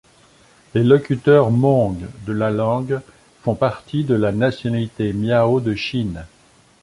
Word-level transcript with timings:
Les 0.73 0.83
locuteurs 0.83 1.49
Hmongs 1.51 2.07
de 2.25 2.33
la 2.33 2.49
langue 2.49 3.01
font 3.43 3.53
partie 3.53 4.03
de 4.03 4.15
la 4.15 4.31
nationalité 4.31 5.13
miao 5.13 5.59
de 5.59 5.75
Chine. 5.75 6.25